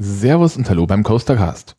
Servus 0.00 0.56
und 0.56 0.70
Hallo 0.70 0.86
beim 0.86 1.02
Coastercast. 1.02 1.76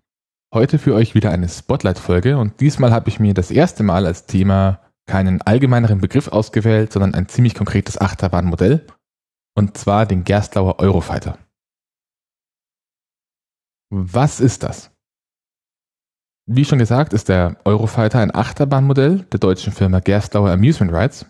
Heute 0.53 0.77
für 0.77 0.93
euch 0.93 1.15
wieder 1.15 1.31
eine 1.31 1.47
Spotlight-Folge 1.47 2.37
und 2.37 2.59
diesmal 2.59 2.91
habe 2.91 3.07
ich 3.07 3.17
mir 3.21 3.33
das 3.33 3.49
erste 3.49 3.81
Mal 3.81 4.05
als 4.05 4.25
Thema 4.25 4.81
keinen 5.05 5.41
allgemeineren 5.41 6.01
Begriff 6.01 6.27
ausgewählt, 6.27 6.91
sondern 6.91 7.15
ein 7.15 7.29
ziemlich 7.29 7.55
konkretes 7.55 7.97
Achterbahnmodell 7.97 8.85
und 9.55 9.77
zwar 9.77 10.05
den 10.05 10.25
Gerstlauer 10.25 10.79
Eurofighter. 10.79 11.37
Was 13.89 14.41
ist 14.41 14.63
das? 14.63 14.91
Wie 16.45 16.65
schon 16.65 16.79
gesagt, 16.79 17.13
ist 17.13 17.29
der 17.29 17.55
Eurofighter 17.63 18.19
ein 18.19 18.35
Achterbahnmodell 18.35 19.19
der 19.31 19.39
deutschen 19.39 19.71
Firma 19.71 20.01
Gerstlauer 20.01 20.51
Amusement 20.51 20.91
Rides, 20.91 21.25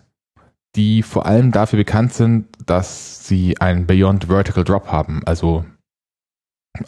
die 0.74 1.04
vor 1.04 1.26
allem 1.26 1.52
dafür 1.52 1.76
bekannt 1.76 2.14
sind, 2.14 2.48
dass 2.66 3.28
sie 3.28 3.60
einen 3.60 3.86
Beyond 3.86 4.24
Vertical 4.24 4.64
Drop 4.64 4.88
haben, 4.88 5.22
also 5.24 5.64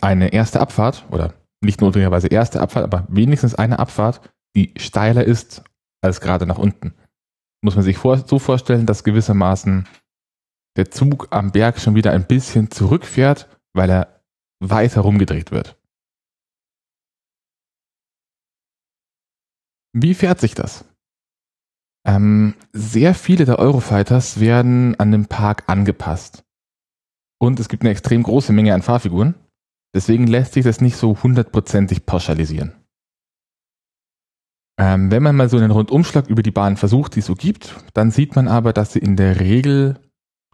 eine 0.00 0.32
erste 0.32 0.60
Abfahrt 0.60 1.06
oder 1.10 1.34
nicht 1.60 1.80
notwendigerweise 1.80 2.28
erste 2.28 2.60
Abfahrt, 2.60 2.84
aber 2.84 3.06
wenigstens 3.08 3.54
eine 3.54 3.78
Abfahrt, 3.78 4.32
die 4.56 4.74
steiler 4.76 5.24
ist 5.24 5.62
als 6.00 6.20
gerade 6.20 6.46
nach 6.46 6.58
unten. 6.58 6.94
Muss 7.62 7.76
man 7.76 7.84
sich 7.84 7.96
vor, 7.96 8.18
so 8.18 8.38
vorstellen, 8.38 8.86
dass 8.86 9.04
gewissermaßen 9.04 9.86
der 10.76 10.90
Zug 10.90 11.28
am 11.30 11.52
Berg 11.52 11.78
schon 11.78 11.94
wieder 11.94 12.12
ein 12.12 12.26
bisschen 12.26 12.70
zurückfährt, 12.70 13.48
weil 13.72 13.90
er 13.90 14.24
weiter 14.60 15.02
rumgedreht 15.02 15.50
wird. 15.50 15.78
Wie 19.94 20.14
fährt 20.14 20.40
sich 20.40 20.54
das? 20.54 20.84
Ähm, 22.04 22.54
sehr 22.72 23.14
viele 23.14 23.44
der 23.44 23.58
Eurofighters 23.58 24.40
werden 24.40 24.98
an 24.98 25.12
den 25.12 25.26
Park 25.26 25.64
angepasst. 25.68 26.44
Und 27.38 27.60
es 27.60 27.68
gibt 27.68 27.82
eine 27.82 27.90
extrem 27.90 28.22
große 28.22 28.52
Menge 28.52 28.74
an 28.74 28.82
Fahrfiguren. 28.82 29.34
Deswegen 29.94 30.26
lässt 30.26 30.54
sich 30.54 30.64
das 30.64 30.80
nicht 30.80 30.96
so 30.96 31.22
hundertprozentig 31.22 32.06
pauschalisieren. 32.06 32.72
Ähm, 34.78 35.10
wenn 35.10 35.22
man 35.22 35.36
mal 35.36 35.48
so 35.48 35.58
einen 35.58 35.70
Rundumschlag 35.70 36.28
über 36.28 36.42
die 36.42 36.50
Bahn 36.50 36.76
versucht, 36.76 37.14
die 37.14 37.20
es 37.20 37.26
so 37.26 37.34
gibt, 37.34 37.76
dann 37.92 38.10
sieht 38.10 38.34
man 38.34 38.48
aber, 38.48 38.72
dass 38.72 38.94
sie 38.94 39.00
in 39.00 39.16
der 39.16 39.38
Regel 39.38 40.00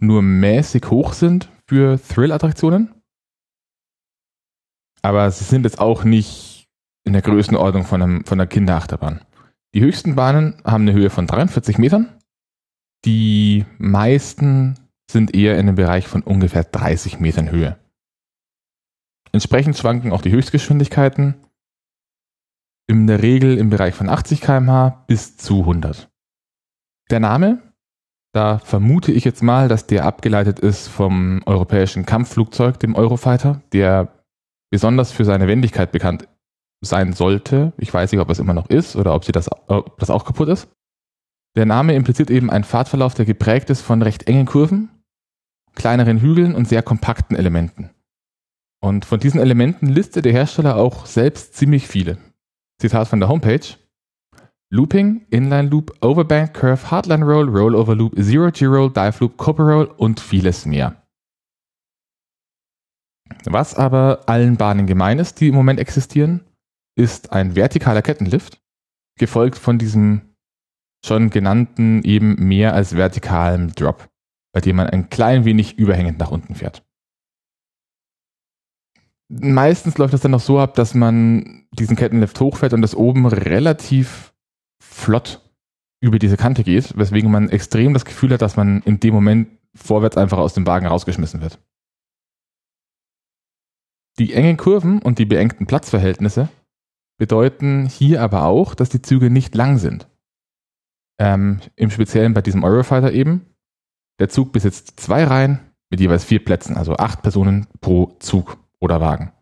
nur 0.01 0.23
mäßig 0.23 0.91
hoch 0.91 1.12
sind 1.12 1.51
für 1.67 2.01
Thrill-Attraktionen. 2.01 2.95
Aber 5.03 5.31
sie 5.31 5.45
sind 5.45 5.65
jetzt 5.65 5.81
auch 5.81 6.05
nicht 6.05 6.67
in 7.05 7.12
der 7.12 7.23
Größenordnung 7.23 7.84
von, 7.84 8.03
einem, 8.03 8.25
von 8.25 8.41
einer 8.41 8.49
Kinderachterbahn. 8.49 9.25
Die 9.75 9.81
höchsten 9.81 10.17
Bahnen 10.17 10.61
haben 10.65 10.83
eine 10.83 10.93
Höhe 10.93 11.11
von 11.11 11.27
43 11.27 11.79
Metern. 11.79 12.19
Die 13.05 13.65
meisten 13.79 14.75
sind 15.11 15.34
eher 15.34 15.59
in 15.59 15.67
dem 15.67 15.77
Bereich 15.77 16.09
von 16.09 16.23
ungefähr 16.23 16.65
30 16.65 17.21
Metern 17.21 17.51
Höhe. 17.51 17.79
Entsprechend 19.33 19.77
schwanken 19.77 20.12
auch 20.12 20.23
die 20.23 20.31
Höchstgeschwindigkeiten 20.31 21.34
in 22.89 23.07
der 23.07 23.23
Regel 23.23 23.59
im 23.59 23.71
Bereich 23.71 23.95
von 23.95 24.09
80 24.09 24.41
km/h 24.41 25.05
bis 25.07 25.37
zu 25.37 25.61
100. 25.61 26.09
Der 27.11 27.21
Name, 27.21 27.62
da 28.33 28.59
vermute 28.59 29.12
ich 29.12 29.25
jetzt 29.25 29.43
mal, 29.43 29.69
dass 29.69 29.87
der 29.87 30.05
abgeleitet 30.05 30.59
ist 30.59 30.89
vom 30.89 31.43
europäischen 31.47 32.06
Kampfflugzeug, 32.06 32.79
dem 32.81 32.95
Eurofighter, 32.95 33.62
der 33.73 34.25
besonders 34.71 35.12
für 35.12 35.25
seine 35.25 35.49
Wendigkeit 35.49 35.93
bekannt 35.93 36.29
sein 36.81 37.12
sollte. 37.12 37.73
Ich 37.77 37.93
weiß 37.93 38.12
nicht, 38.12 38.21
ob 38.21 38.31
es 38.31 38.39
immer 38.39 38.55
noch 38.55 38.69
ist 38.71 38.97
oder 38.97 39.15
ob, 39.15 39.25
sie 39.25 39.33
das, 39.33 39.51
ob 39.69 39.99
das 39.99 40.11
auch 40.11 40.25
kaputt 40.25 40.49
ist. 40.49 40.69
Der 41.56 41.67
Name 41.67 41.95
impliziert 41.95 42.31
eben 42.31 42.51
einen 42.51 42.65
Fahrtverlauf, 42.65 43.15
der 43.15 43.25
geprägt 43.25 43.71
ist 43.71 43.81
von 43.81 44.03
recht 44.03 44.29
engen 44.29 44.47
Kurven, 44.47 44.91
kleineren 45.75 46.21
Hügeln 46.21 46.55
und 46.55 46.69
sehr 46.69 46.83
kompakten 46.83 47.37
Elementen. 47.37 47.91
Und 48.81 49.05
von 49.05 49.19
diesen 49.19 49.41
Elementen 49.41 49.87
listet 49.87 50.25
der 50.25 50.33
Hersteller 50.33 50.77
auch 50.77 51.07
selbst 51.07 51.55
ziemlich 51.55 51.89
viele. 51.89 52.19
Zitat 52.81 53.09
von 53.09 53.21
der 53.21 53.29
Homepage. 53.29 53.77
Looping, 54.71 55.27
Inline 55.31 55.69
Loop, 55.69 55.97
Overbank 56.03 56.55
Curve, 56.55 56.91
Hardline 56.91 57.25
Roll, 57.25 57.49
Rollover 57.49 57.94
Loop, 57.94 58.15
Zero 58.16 58.50
G 58.50 58.66
Roll, 58.66 58.93
Dive 58.93 59.16
Loop, 59.21 59.37
Copper 59.37 59.65
Roll 59.65 59.84
und 59.87 60.21
vieles 60.21 60.66
mehr. 60.66 61.03
Was 63.44 63.75
aber 63.75 64.25
allen 64.27 64.56
Bahnen 64.56 64.87
gemein 64.87 65.19
ist, 65.19 65.41
die 65.41 65.49
im 65.49 65.55
Moment 65.55 65.81
existieren, 65.81 66.45
ist 66.97 67.33
ein 67.33 67.53
vertikaler 67.53 68.03
Kettenlift, 68.03 68.60
gefolgt 69.19 69.59
von 69.59 69.78
diesem 69.78 70.34
schon 71.05 71.31
genannten 71.31 72.03
eben 72.03 72.34
mehr 72.34 72.75
als 72.75 72.97
vertikalen 72.97 73.72
Drop, 73.72 74.09
bei 74.53 74.60
dem 74.60 74.77
man 74.77 74.89
ein 74.89 75.09
klein 75.09 75.45
wenig 75.45 75.78
überhängend 75.78 76.19
nach 76.19 76.31
unten 76.31 76.55
fährt 76.55 76.88
meistens 79.28 79.99
läuft 79.99 80.15
das 80.15 80.21
dann 80.21 80.31
noch 80.31 80.41
so 80.41 80.59
ab, 80.59 80.75
dass 80.75 80.94
man 80.94 81.66
diesen 81.72 81.97
Kettenlift 81.97 82.41
hochfährt 82.41 82.72
und 82.72 82.83
das 82.83 82.94
oben 82.94 83.27
relativ 83.27 84.34
flott 84.83 85.41
über 86.00 86.19
diese 86.19 86.37
Kante 86.37 86.65
geht, 86.65 86.97
weswegen 86.97 87.31
man 87.31 87.49
extrem 87.49 87.93
das 87.93 88.05
Gefühl 88.05 88.33
hat, 88.33 88.43
dass 88.43 88.56
man 88.56 88.83
in 88.83 89.00
dem 89.00 89.15
Moment 89.15 89.49
vorwärts 89.75 90.16
einfach 90.16 90.39
aus 90.39 90.55
dem 90.55 90.66
Wagen 90.66 90.87
rausgeschmissen 90.87 91.41
wird. 91.41 91.59
Die 94.19 94.33
engen 94.33 94.56
Kurven 94.56 95.00
und 95.00 95.19
die 95.19 95.27
beengten 95.27 95.66
Platzverhältnisse 95.66 96.49
bedeuten 97.19 97.87
hier 97.87 98.22
aber 98.22 98.45
auch, 98.45 98.75
dass 98.75 98.89
die 98.89 99.03
Züge 99.03 99.31
nicht 99.31 99.55
lang 99.55 99.78
sind. 99.78 100.09
Ähm, 101.21 101.60
Im 101.77 101.91
Speziellen 101.91 102.34
bei 102.34 102.43
diesem 102.43 102.65
Eurofighter 102.65 103.12
eben. 103.12 103.47
Der 104.21 104.28
Zug 104.28 104.53
besitzt 104.53 104.99
zwei 104.99 105.25
Reihen 105.25 105.60
mit 105.91 106.00
jeweils 106.00 106.25
vier 106.25 106.45
Plätzen, 106.45 106.77
also 106.77 106.97
acht 106.97 107.22
Personen 107.22 107.66
pro 107.81 108.16
Zug 108.19 108.59
oder 108.81 109.00
Wagen. 109.00 109.33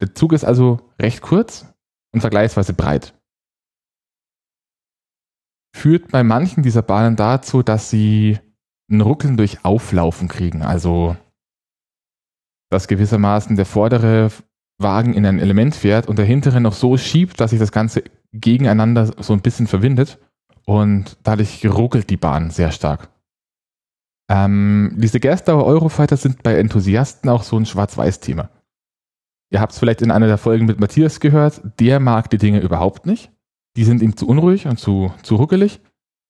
Der 0.00 0.14
Zug 0.14 0.32
ist 0.32 0.44
also 0.44 0.80
recht 1.00 1.22
kurz 1.22 1.66
und 2.12 2.20
vergleichsweise 2.20 2.74
breit. 2.74 3.14
Führt 5.74 6.10
bei 6.10 6.22
manchen 6.22 6.62
dieser 6.62 6.82
Bahnen 6.82 7.16
dazu, 7.16 7.62
dass 7.62 7.90
sie 7.90 8.38
ein 8.90 9.00
Ruckeln 9.00 9.36
durch 9.36 9.64
Auflaufen 9.64 10.28
kriegen, 10.28 10.62
also 10.62 11.16
dass 12.70 12.88
gewissermaßen 12.88 13.56
der 13.56 13.66
vordere 13.66 14.30
Wagen 14.78 15.14
in 15.14 15.24
ein 15.24 15.38
Element 15.38 15.74
fährt 15.74 16.08
und 16.08 16.18
der 16.18 16.24
hintere 16.24 16.60
noch 16.60 16.74
so 16.74 16.96
schiebt, 16.96 17.40
dass 17.40 17.50
sich 17.50 17.58
das 17.58 17.72
Ganze 17.72 18.04
gegeneinander 18.32 19.06
so 19.22 19.32
ein 19.32 19.40
bisschen 19.40 19.66
verwindet 19.66 20.18
und 20.66 21.16
dadurch 21.22 21.64
ruckelt 21.66 22.10
die 22.10 22.16
Bahn 22.16 22.50
sehr 22.50 22.72
stark. 22.72 23.08
Ähm, 24.28 24.94
diese 24.96 25.20
Gerstauer 25.20 25.64
Eurofighter 25.64 26.16
sind 26.16 26.42
bei 26.42 26.58
Enthusiasten 26.58 27.30
auch 27.30 27.42
so 27.42 27.56
ein 27.56 27.66
Schwarz-Weiß-Thema. 27.66 28.50
Ihr 29.50 29.60
habt 29.60 29.72
es 29.72 29.78
vielleicht 29.78 30.02
in 30.02 30.10
einer 30.10 30.26
der 30.26 30.38
Folgen 30.38 30.66
mit 30.66 30.80
Matthias 30.80 31.20
gehört, 31.20 31.62
der 31.78 32.00
mag 32.00 32.30
die 32.30 32.38
Dinge 32.38 32.60
überhaupt 32.60 33.06
nicht. 33.06 33.30
Die 33.76 33.84
sind 33.84 34.02
ihm 34.02 34.16
zu 34.16 34.26
unruhig 34.26 34.66
und 34.66 34.78
zu, 34.78 35.12
zu 35.22 35.36
ruckelig. 35.36 35.80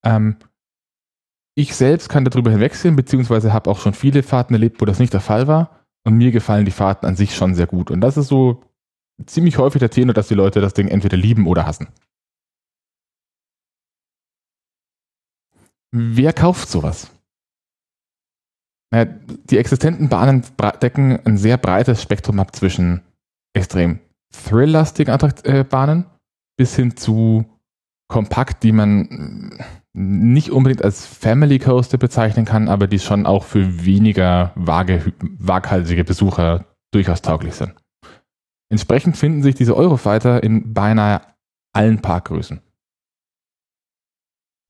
Ähm, 0.05 0.37
ich 1.55 1.75
selbst 1.75 2.11
kann 2.11 2.25
darüber 2.25 2.51
hinwegsehen, 2.51 2.97
beziehungsweise 2.97 3.53
habe 3.53 3.71
auch 3.71 3.81
schon 3.81 3.95
viele 3.95 4.23
Fahrten 4.23 4.53
erlebt, 4.53 4.81
wo 4.81 4.85
das 4.85 4.99
nicht 4.99 5.15
der 5.15 5.21
Fall 5.21 5.47
war. 5.47 5.87
Und 6.05 6.15
mir 6.15 6.31
gefallen 6.31 6.67
die 6.67 6.71
Fahrten 6.71 7.07
an 7.07 7.17
sich 7.17 7.35
schon 7.35 7.55
sehr 7.55 7.67
gut. 7.67 7.91
Und 7.91 8.01
das 8.03 8.17
ist 8.17 8.29
so 8.29 8.63
ziemlich 9.25 9.57
häufig 9.59 9.81
der 9.81 9.91
Tenor, 9.91 10.13
dass 10.13 10.29
die 10.29 10.35
Leute 10.35 10.61
das 10.61 10.75
Ding 10.75 10.89
entweder 10.89 11.17
lieben 11.17 11.47
oder 11.47 11.67
hassen. 11.67 11.89
Wer 15.93 16.33
kauft 16.35 16.69
sowas? 16.69 17.11
Die 18.93 19.59
existenten 19.59 20.09
Bahnen 20.09 20.45
decken 20.81 21.19
ein 21.27 21.37
sehr 21.37 21.57
breites 21.57 22.03
Spektrum 22.03 22.39
ab 22.39 22.55
zwischen 22.55 23.03
extrem 23.55 24.01
thrill-lastigen 24.33 25.19
äh, 25.45 25.65
Bahnen 25.65 26.07
bis 26.57 26.77
hin 26.77 26.97
zu 26.97 27.45
kompakt, 28.09 28.63
die 28.63 28.73
man 28.73 29.59
nicht 29.93 30.51
unbedingt 30.51 30.85
als 30.85 31.07
Family 31.07 31.59
Coaster 31.59 31.99
bezeichnen 31.99 32.45
kann, 32.45 32.69
aber 32.69 32.87
die 32.87 32.99
schon 32.99 33.27
auch 33.27 33.45
für 33.45 33.85
weniger 33.85 34.53
vage, 34.55 35.13
waghalsige 35.39 36.05
Besucher 36.05 36.67
durchaus 36.93 37.23
tauglich 37.23 37.55
sind. 37.55 37.75
Entsprechend 38.69 39.17
finden 39.17 39.43
sich 39.43 39.55
diese 39.55 39.77
Eurofighter 39.77 40.43
in 40.43 40.75
beinahe 40.75 41.23
allen 41.73 42.03
Parkgrößen. 42.03 42.61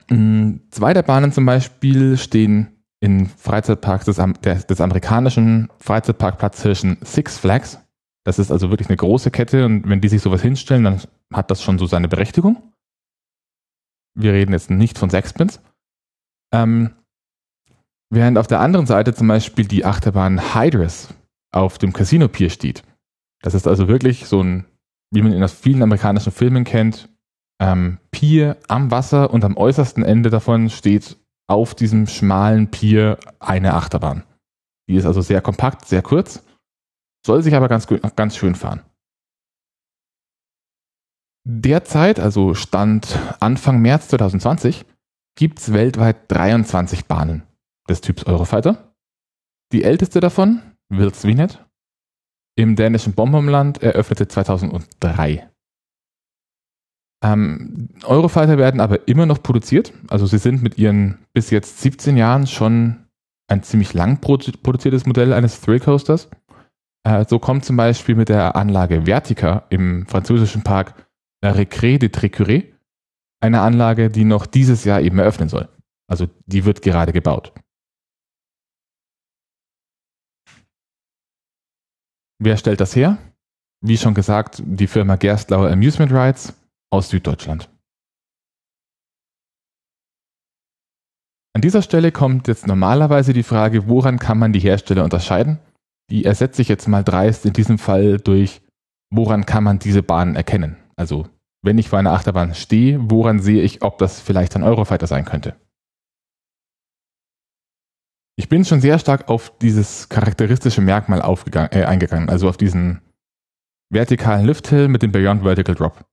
Hm, 0.08 0.60
zwei 0.70 0.94
der 0.94 1.02
Bahnen 1.02 1.32
zum 1.32 1.44
Beispiel 1.44 2.16
stehen 2.16 2.75
in 3.06 3.26
Freizeitparks 3.26 4.04
des, 4.06 4.20
des, 4.42 4.66
des 4.66 4.80
amerikanischen 4.80 5.68
Freizeitparkplatzhirschen 5.78 6.98
Six 7.02 7.38
Flags. 7.38 7.78
Das 8.24 8.40
ist 8.40 8.50
also 8.50 8.70
wirklich 8.70 8.88
eine 8.88 8.96
große 8.96 9.30
Kette 9.30 9.64
und 9.64 9.88
wenn 9.88 10.00
die 10.00 10.08
sich 10.08 10.20
sowas 10.20 10.42
hinstellen, 10.42 10.82
dann 10.82 11.00
hat 11.32 11.52
das 11.52 11.62
schon 11.62 11.78
so 11.78 11.86
seine 11.86 12.08
Berechtigung. 12.08 12.60
Wir 14.18 14.32
reden 14.32 14.52
jetzt 14.52 14.70
nicht 14.70 14.98
von 14.98 15.08
Sexpence. 15.08 15.60
Ähm, 16.52 16.96
während 18.10 18.38
auf 18.38 18.48
der 18.48 18.58
anderen 18.58 18.86
Seite 18.86 19.14
zum 19.14 19.28
Beispiel 19.28 19.66
die 19.68 19.84
Achterbahn 19.84 20.54
Hydrus 20.54 21.14
auf 21.52 21.78
dem 21.78 21.92
Casino 21.92 22.26
Pier 22.26 22.50
steht. 22.50 22.82
Das 23.40 23.54
ist 23.54 23.68
also 23.68 23.86
wirklich 23.86 24.26
so 24.26 24.42
ein, 24.42 24.64
wie 25.12 25.22
man 25.22 25.32
in 25.32 25.46
vielen 25.46 25.84
amerikanischen 25.84 26.32
Filmen 26.32 26.64
kennt, 26.64 27.08
ähm, 27.60 27.98
Pier 28.10 28.56
am 28.66 28.90
Wasser 28.90 29.32
und 29.32 29.44
am 29.44 29.56
äußersten 29.56 30.02
Ende 30.02 30.30
davon 30.30 30.70
steht 30.70 31.16
auf 31.48 31.74
diesem 31.74 32.06
schmalen 32.06 32.70
Pier 32.70 33.18
eine 33.38 33.74
Achterbahn. 33.74 34.24
Die 34.88 34.96
ist 34.96 35.06
also 35.06 35.20
sehr 35.20 35.40
kompakt, 35.40 35.86
sehr 35.86 36.02
kurz, 36.02 36.44
soll 37.24 37.42
sich 37.42 37.54
aber 37.54 37.68
ganz, 37.68 37.86
ganz 37.86 38.36
schön 38.36 38.54
fahren. 38.54 38.82
Derzeit, 41.48 42.18
also 42.18 42.54
Stand 42.54 43.18
Anfang 43.40 43.80
März 43.80 44.08
2020, 44.08 44.84
gibt 45.36 45.60
es 45.60 45.72
weltweit 45.72 46.30
23 46.32 47.06
Bahnen 47.06 47.44
des 47.88 48.00
Typs 48.00 48.24
Eurofighter. 48.24 48.94
Die 49.72 49.84
älteste 49.84 50.20
davon, 50.20 50.62
Wilsvinet, 50.88 51.64
im 52.56 52.74
dänischen 52.74 53.12
Bombomland 53.12 53.82
eröffnete 53.82 54.28
2003. 54.28 55.48
Ähm, 57.26 57.88
Eurofighter 58.04 58.56
werden 58.56 58.80
aber 58.80 59.08
immer 59.08 59.26
noch 59.26 59.42
produziert. 59.42 59.92
Also 60.08 60.26
sie 60.26 60.38
sind 60.38 60.62
mit 60.62 60.78
ihren 60.78 61.18
bis 61.32 61.50
jetzt 61.50 61.80
17 61.80 62.16
Jahren 62.16 62.46
schon 62.46 63.06
ein 63.48 63.62
ziemlich 63.62 63.94
lang 63.94 64.20
produziertes 64.20 65.06
Modell 65.06 65.32
eines 65.32 65.60
Thrill 65.60 65.80
Coasters. 65.80 66.28
Äh, 67.04 67.24
so 67.28 67.38
kommt 67.38 67.64
zum 67.64 67.76
Beispiel 67.76 68.14
mit 68.14 68.28
der 68.28 68.54
Anlage 68.54 69.06
Vertica 69.06 69.66
im 69.70 70.06
französischen 70.06 70.62
Park 70.62 71.08
La 71.42 71.52
Récré 71.52 71.98
de 71.98 72.08
Trécuré, 72.08 72.72
eine 73.40 73.60
Anlage, 73.60 74.08
die 74.08 74.24
noch 74.24 74.46
dieses 74.46 74.84
Jahr 74.84 75.00
eben 75.00 75.18
eröffnen 75.18 75.48
soll. 75.48 75.68
Also 76.08 76.28
die 76.46 76.64
wird 76.64 76.82
gerade 76.82 77.12
gebaut. 77.12 77.52
Wer 82.38 82.56
stellt 82.56 82.80
das 82.80 82.94
her? 82.94 83.18
Wie 83.80 83.96
schon 83.96 84.14
gesagt, 84.14 84.62
die 84.64 84.86
Firma 84.86 85.16
Gerstlauer 85.16 85.70
Amusement 85.70 86.12
Rides 86.12 86.54
aus 86.96 87.10
Süddeutschland. 87.10 87.70
An 91.54 91.62
dieser 91.62 91.80
Stelle 91.80 92.12
kommt 92.12 92.48
jetzt 92.48 92.66
normalerweise 92.66 93.32
die 93.32 93.42
Frage, 93.42 93.88
woran 93.88 94.18
kann 94.18 94.38
man 94.38 94.52
die 94.52 94.60
Hersteller 94.60 95.04
unterscheiden? 95.04 95.58
Die 96.10 96.24
ersetze 96.24 96.60
ich 96.60 96.68
jetzt 96.68 96.86
mal 96.86 97.02
dreist 97.02 97.46
in 97.46 97.54
diesem 97.54 97.78
Fall 97.78 98.18
durch, 98.18 98.60
woran 99.10 99.46
kann 99.46 99.64
man 99.64 99.78
diese 99.78 100.02
Bahnen 100.02 100.36
erkennen? 100.36 100.76
Also, 100.96 101.28
wenn 101.62 101.78
ich 101.78 101.88
vor 101.88 101.98
einer 101.98 102.12
Achterbahn 102.12 102.54
stehe, 102.54 103.10
woran 103.10 103.40
sehe 103.40 103.62
ich, 103.62 103.82
ob 103.82 103.98
das 103.98 104.20
vielleicht 104.20 104.54
ein 104.54 104.62
Eurofighter 104.62 105.06
sein 105.06 105.24
könnte? 105.24 105.56
Ich 108.38 108.50
bin 108.50 108.66
schon 108.66 108.82
sehr 108.82 108.98
stark 108.98 109.30
auf 109.30 109.56
dieses 109.58 110.10
charakteristische 110.10 110.82
Merkmal 110.82 111.20
äh, 111.20 111.84
eingegangen, 111.84 112.28
also 112.28 112.50
auf 112.50 112.58
diesen 112.58 113.00
vertikalen 113.90 114.44
Lifthill 114.44 114.88
mit 114.88 115.02
dem 115.02 115.10
Beyond 115.10 115.42
Vertical 115.42 115.74
Drop. 115.74 116.04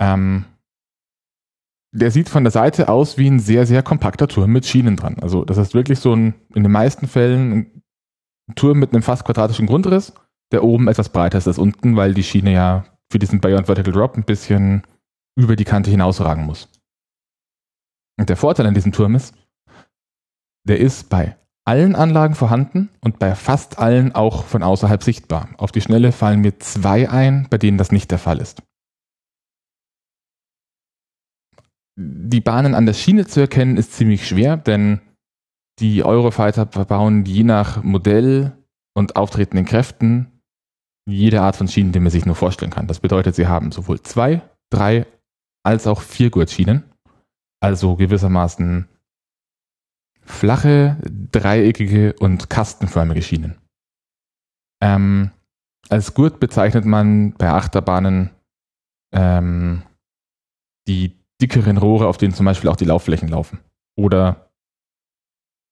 Ähm, 0.00 0.46
der 1.92 2.10
sieht 2.10 2.28
von 2.28 2.44
der 2.44 2.50
Seite 2.50 2.88
aus 2.88 3.18
wie 3.18 3.28
ein 3.28 3.40
sehr, 3.40 3.66
sehr 3.66 3.82
kompakter 3.82 4.28
Turm 4.28 4.50
mit 4.52 4.64
Schienen 4.64 4.96
dran. 4.96 5.16
Also 5.20 5.44
das 5.44 5.58
ist 5.58 5.74
wirklich 5.74 5.98
so 5.98 6.14
ein, 6.14 6.34
in 6.54 6.62
den 6.62 6.72
meisten 6.72 7.08
Fällen 7.08 7.52
ein 7.52 7.82
Turm 8.54 8.78
mit 8.78 8.92
einem 8.92 9.02
fast 9.02 9.24
quadratischen 9.24 9.66
Grundriss, 9.66 10.12
der 10.52 10.64
oben 10.64 10.88
etwas 10.88 11.08
breiter 11.08 11.38
ist 11.38 11.48
als 11.48 11.58
unten, 11.58 11.96
weil 11.96 12.14
die 12.14 12.22
Schiene 12.22 12.52
ja 12.52 12.84
für 13.10 13.18
diesen 13.18 13.40
Beyond 13.40 13.66
Vertical 13.66 13.92
Drop 13.92 14.16
ein 14.16 14.24
bisschen 14.24 14.82
über 15.36 15.56
die 15.56 15.64
Kante 15.64 15.90
hinausragen 15.90 16.44
muss. 16.44 16.68
Und 18.18 18.28
der 18.28 18.36
Vorteil 18.36 18.66
an 18.66 18.74
diesem 18.74 18.92
Turm 18.92 19.14
ist, 19.14 19.34
der 20.66 20.78
ist 20.78 21.08
bei 21.08 21.36
allen 21.64 21.94
Anlagen 21.94 22.34
vorhanden 22.34 22.90
und 23.00 23.18
bei 23.18 23.34
fast 23.34 23.78
allen 23.78 24.14
auch 24.14 24.44
von 24.44 24.62
außerhalb 24.62 25.02
sichtbar. 25.02 25.48
Auf 25.56 25.72
die 25.72 25.80
Schnelle 25.80 26.12
fallen 26.12 26.40
mir 26.40 26.58
zwei 26.58 27.08
ein, 27.08 27.48
bei 27.50 27.58
denen 27.58 27.78
das 27.78 27.92
nicht 27.92 28.10
der 28.10 28.18
Fall 28.18 28.38
ist. 28.38 28.62
Die 32.02 32.40
Bahnen 32.40 32.74
an 32.74 32.86
der 32.86 32.94
Schiene 32.94 33.26
zu 33.26 33.40
erkennen 33.40 33.76
ist 33.76 33.92
ziemlich 33.92 34.26
schwer, 34.26 34.56
denn 34.56 35.02
die 35.80 36.02
Eurofighter 36.02 36.66
verbauen 36.66 37.26
je 37.26 37.44
nach 37.44 37.82
Modell 37.82 38.56
und 38.94 39.16
auftretenden 39.16 39.66
Kräften 39.66 40.40
jede 41.06 41.42
Art 41.42 41.56
von 41.56 41.68
Schienen, 41.68 41.92
die 41.92 42.00
man 42.00 42.10
sich 42.10 42.24
nur 42.24 42.36
vorstellen 42.36 42.70
kann. 42.70 42.86
Das 42.86 43.00
bedeutet, 43.00 43.34
sie 43.34 43.48
haben 43.48 43.70
sowohl 43.70 44.00
zwei, 44.00 44.40
drei 44.70 45.06
als 45.62 45.86
auch 45.86 46.00
vier 46.00 46.30
Gurtschienen, 46.30 46.84
also 47.60 47.96
gewissermaßen 47.96 48.88
flache, 50.22 50.96
dreieckige 51.32 52.14
und 52.18 52.48
kastenförmige 52.48 53.20
Schienen. 53.20 53.58
Ähm, 54.82 55.32
als 55.90 56.14
Gurt 56.14 56.40
bezeichnet 56.40 56.86
man 56.86 57.32
bei 57.32 57.50
Achterbahnen 57.50 58.30
ähm, 59.12 59.82
die 60.88 61.19
dickeren 61.40 61.78
Rohre, 61.78 62.06
auf 62.06 62.18
denen 62.18 62.34
zum 62.34 62.46
Beispiel 62.46 62.70
auch 62.70 62.76
die 62.76 62.84
Laufflächen 62.84 63.28
laufen. 63.28 63.60
Oder 63.96 64.50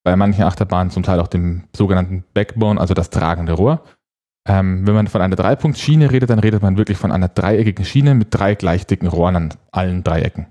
bei 0.04 0.16
manchen 0.16 0.44
Achterbahnen 0.44 0.90
zum 0.90 1.02
Teil 1.02 1.20
auch 1.20 1.28
dem 1.28 1.64
sogenannten 1.74 2.24
Backbone, 2.34 2.80
also 2.80 2.94
das 2.94 3.10
tragende 3.10 3.52
Rohr. 3.52 3.84
Ähm, 4.48 4.86
wenn 4.86 4.94
man 4.94 5.06
von 5.08 5.20
einer 5.20 5.36
Dreipunktschiene 5.36 6.10
redet, 6.10 6.30
dann 6.30 6.38
redet 6.38 6.62
man 6.62 6.78
wirklich 6.78 6.96
von 6.96 7.12
einer 7.12 7.28
dreieckigen 7.28 7.84
Schiene 7.84 8.14
mit 8.14 8.28
drei 8.30 8.54
gleich 8.54 8.86
dicken 8.86 9.06
Rohren 9.06 9.36
an 9.36 9.54
allen 9.70 10.04
Dreiecken. 10.04 10.46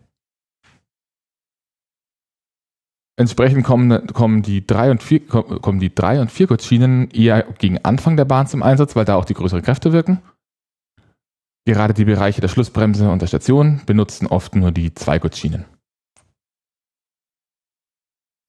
Entsprechend 3.20 3.64
kommen, 3.64 4.06
kommen 4.14 4.44
die 4.44 4.66
3 4.68 4.92
und 4.92 5.02
4 5.02 5.26
kommen 5.28 5.80
die 5.80 5.94
3 5.94 6.22
und 6.22 6.32
4 6.32 6.46
Kurzschienen 6.46 7.10
eher 7.10 7.42
gegen 7.58 7.80
Anfang 7.84 8.16
der 8.16 8.26
Bahn 8.26 8.46
zum 8.46 8.62
Einsatz, 8.62 8.96
weil 8.96 9.06
da 9.06 9.16
auch 9.16 9.26
die 9.26 9.34
größeren 9.34 9.64
Kräfte 9.64 9.92
wirken. 9.92 10.22
Gerade 11.68 11.94
die 11.94 12.06
Bereiche 12.06 12.40
der 12.40 12.48
Schlussbremse 12.48 13.12
und 13.12 13.22
der 13.22 13.28
Station 13.28 13.82
benutzen 13.86 14.26
oft 14.26 14.56
nur 14.56 14.72
die 14.72 14.94
2 14.94 15.20
Kurzschienen. 15.20 15.66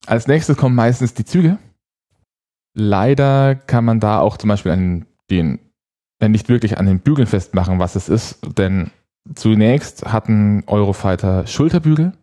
Als 0.07 0.27
nächstes 0.27 0.55
kommen 0.55 0.73
meistens 0.73 1.15
die 1.15 1.25
Züge. 1.25 1.57
Leider 2.73 3.55
kann 3.55 3.83
man 3.83 3.99
da 3.99 4.21
auch 4.21 4.37
zum 4.37 4.47
Beispiel 4.47 4.71
an 4.71 5.05
den, 5.29 5.59
nicht 6.25 6.47
wirklich 6.47 6.77
an 6.77 6.85
den 6.85 7.01
Bügeln 7.01 7.27
festmachen, 7.27 7.77
was 7.77 7.97
es 7.97 8.07
ist, 8.07 8.39
denn 8.57 8.89
zunächst 9.35 10.05
hatten 10.05 10.63
Eurofighter 10.65 11.45
Schulterbügel, 11.45 12.13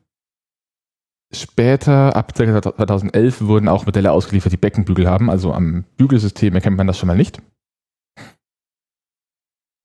Später, 1.35 2.17
ab 2.17 2.35
2011, 2.37 3.43
wurden 3.43 3.69
auch 3.69 3.85
Modelle 3.85 4.13
ausgeliefert, 4.13 4.53
die 4.53 4.57
Beckenbügel 4.57 5.11
haben. 5.11 5.29
Also 5.29 5.53
am 5.53 5.85
Bügelsystem 5.97 6.55
erkennt 6.55 6.77
man 6.77 6.87
das 6.87 6.97
schon 6.99 7.09
mal 7.09 7.17
nicht. 7.17 7.43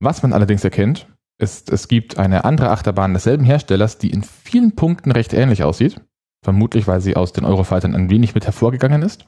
Was 0.01 0.23
man 0.23 0.33
allerdings 0.33 0.63
erkennt, 0.63 1.07
ist, 1.39 1.71
es 1.71 1.87
gibt 1.87 2.17
eine 2.17 2.43
andere 2.43 2.71
Achterbahn 2.71 3.13
desselben 3.13 3.45
Herstellers, 3.45 3.99
die 3.99 4.09
in 4.09 4.23
vielen 4.23 4.75
Punkten 4.75 5.11
recht 5.11 5.31
ähnlich 5.31 5.63
aussieht. 5.63 6.01
Vermutlich, 6.43 6.87
weil 6.87 7.01
sie 7.01 7.15
aus 7.15 7.33
den 7.33 7.45
Eurofightern 7.45 7.95
ein 7.95 8.09
wenig 8.09 8.33
mit 8.33 8.45
hervorgegangen 8.45 9.03
ist. 9.03 9.27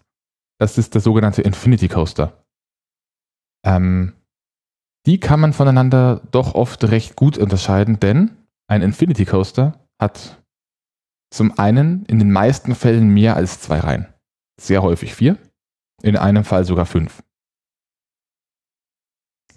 Das 0.59 0.79
ist 0.79 0.95
der 0.95 1.01
sogenannte 1.01 1.43
Infinity 1.43 1.87
Coaster. 1.87 2.43
Ähm, 3.63 4.13
die 5.05 5.19
kann 5.19 5.39
man 5.39 5.53
voneinander 5.53 6.21
doch 6.31 6.55
oft 6.55 6.83
recht 6.85 7.15
gut 7.15 7.37
unterscheiden, 7.37 7.99
denn 7.99 8.37
ein 8.67 8.81
Infinity 8.81 9.25
Coaster 9.25 9.85
hat 10.01 10.43
zum 11.31 11.57
einen 11.59 12.05
in 12.05 12.17
den 12.17 12.31
meisten 12.31 12.73
Fällen 12.73 13.09
mehr 13.09 13.35
als 13.35 13.61
zwei 13.61 13.79
Reihen. 13.79 14.07
Sehr 14.59 14.81
häufig 14.81 15.13
vier, 15.13 15.37
in 16.01 16.17
einem 16.17 16.43
Fall 16.43 16.65
sogar 16.65 16.85
fünf. 16.85 17.23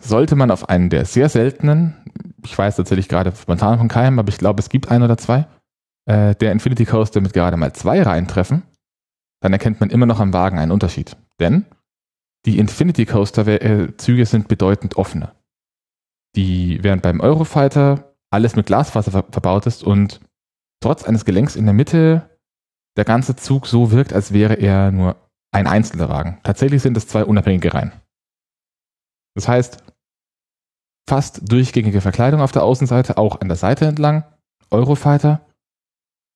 Sollte 0.06 0.36
man 0.36 0.50
auf 0.50 0.68
einen 0.68 0.88
der 0.88 1.04
sehr 1.04 1.28
seltenen, 1.28 1.96
ich 2.44 2.56
weiß 2.56 2.76
tatsächlich 2.76 3.08
gerade 3.08 3.34
spontan 3.34 3.78
von 3.78 3.88
keinem, 3.88 4.18
aber 4.18 4.28
ich 4.28 4.38
glaube, 4.38 4.60
es 4.60 4.68
gibt 4.68 4.88
ein 4.88 5.02
oder 5.02 5.18
zwei, 5.18 5.46
äh, 6.04 6.34
der 6.36 6.52
Infinity 6.52 6.84
Coaster 6.84 7.20
mit 7.20 7.32
gerade 7.32 7.56
mal 7.56 7.72
zwei 7.72 8.02
Reihen 8.02 8.28
treffen, 8.28 8.62
dann 9.40 9.52
erkennt 9.52 9.80
man 9.80 9.90
immer 9.90 10.06
noch 10.06 10.20
am 10.20 10.32
Wagen 10.32 10.58
einen 10.58 10.70
Unterschied. 10.70 11.16
Denn 11.40 11.66
die 12.44 12.58
Infinity 12.58 13.04
Coaster-Züge 13.04 14.26
sind 14.26 14.46
bedeutend 14.46 14.96
offener. 14.96 15.34
Die, 16.36 16.78
während 16.82 17.02
beim 17.02 17.20
Eurofighter 17.20 18.14
alles 18.30 18.54
mit 18.54 18.66
Glasfaser 18.66 19.10
verbaut 19.10 19.66
ist 19.66 19.82
und 19.82 20.20
trotz 20.80 21.02
eines 21.02 21.24
Gelenks 21.24 21.56
in 21.56 21.64
der 21.64 21.74
Mitte 21.74 22.38
der 22.96 23.04
ganze 23.04 23.34
Zug 23.34 23.66
so 23.66 23.90
wirkt, 23.90 24.12
als 24.12 24.32
wäre 24.32 24.54
er 24.54 24.92
nur 24.92 25.16
ein 25.52 25.66
einzelner 25.66 26.08
Wagen. 26.08 26.38
Tatsächlich 26.44 26.82
sind 26.82 26.96
es 26.96 27.08
zwei 27.08 27.24
unabhängige 27.24 27.74
Reihen. 27.74 27.92
Das 29.34 29.48
heißt, 29.48 29.82
fast 31.08 31.50
durchgängige 31.50 32.00
Verkleidung 32.00 32.40
auf 32.40 32.52
der 32.52 32.64
Außenseite, 32.64 33.16
auch 33.16 33.40
an 33.40 33.48
der 33.48 33.56
Seite 33.56 33.86
entlang, 33.86 34.24
Eurofighter, 34.70 35.46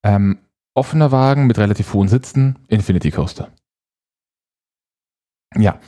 ähm, 0.04 0.38
offener 0.74 1.10
Wagen 1.12 1.46
mit 1.46 1.58
relativ 1.58 1.92
hohen 1.92 2.08
Sitzen, 2.08 2.58
Infinity 2.68 3.10
Coaster. 3.10 3.50
Ja, 5.56 5.80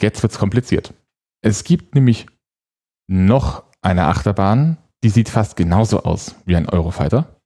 jetzt 0.00 0.22
wird's 0.22 0.38
kompliziert. 0.38 0.94
Es 1.42 1.64
gibt 1.64 1.94
nämlich 1.94 2.26
noch 3.08 3.64
eine 3.82 4.06
Achterbahn, 4.06 4.78
die 5.02 5.10
sieht 5.10 5.28
fast 5.28 5.56
genauso 5.56 6.02
aus 6.02 6.36
wie 6.44 6.56
ein 6.56 6.68
Eurofighter. 6.68 7.40